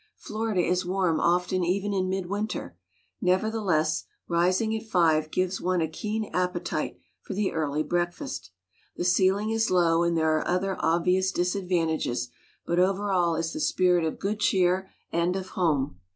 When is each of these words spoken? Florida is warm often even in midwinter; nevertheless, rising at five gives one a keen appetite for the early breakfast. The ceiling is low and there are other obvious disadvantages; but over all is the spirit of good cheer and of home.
Florida 0.15 0.61
is 0.61 0.83
warm 0.83 1.19
often 1.19 1.63
even 1.63 1.93
in 1.93 2.09
midwinter; 2.09 2.75
nevertheless, 3.21 4.05
rising 4.27 4.75
at 4.75 4.81
five 4.89 5.29
gives 5.29 5.61
one 5.61 5.79
a 5.79 5.87
keen 5.87 6.25
appetite 6.33 6.97
for 7.21 7.35
the 7.35 7.51
early 7.51 7.83
breakfast. 7.83 8.49
The 8.95 9.03
ceiling 9.03 9.51
is 9.51 9.69
low 9.69 10.01
and 10.01 10.17
there 10.17 10.35
are 10.35 10.47
other 10.47 10.75
obvious 10.79 11.31
disadvantages; 11.31 12.29
but 12.65 12.79
over 12.79 13.11
all 13.11 13.35
is 13.35 13.53
the 13.53 13.59
spirit 13.59 14.03
of 14.03 14.17
good 14.17 14.39
cheer 14.39 14.89
and 15.11 15.35
of 15.35 15.49
home. 15.49 15.99